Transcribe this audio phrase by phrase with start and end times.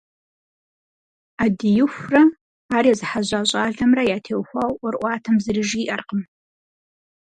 [1.37, 2.21] Ӏэдиихурэ
[2.75, 6.21] ар езыхьэжьа щӏалэмрэ ятеухуауэ ӏуэрыӏуатэм зыри жиӏэркъым.